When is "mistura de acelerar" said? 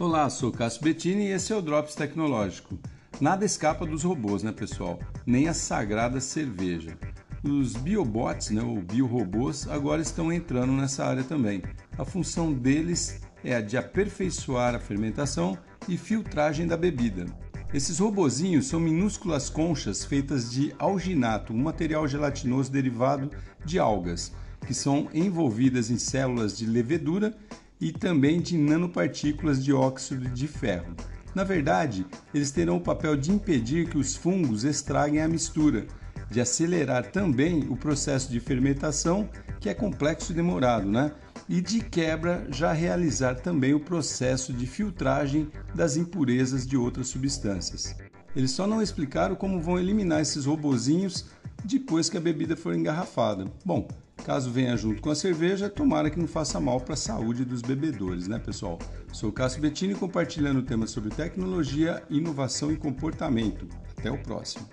35.28-37.10